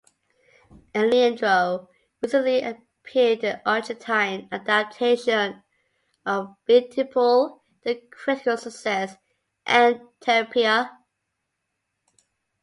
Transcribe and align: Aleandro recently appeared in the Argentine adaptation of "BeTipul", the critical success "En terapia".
Aleandro 0.95 1.87
recently 2.23 2.59
appeared 2.63 3.43
in 3.43 3.51
the 3.63 3.69
Argentine 3.69 4.49
adaptation 4.51 5.61
of 6.25 6.55
"BeTipul", 6.67 7.61
the 7.83 8.01
critical 8.09 8.57
success 8.57 9.15
"En 9.67 10.07
terapia". 10.19 10.97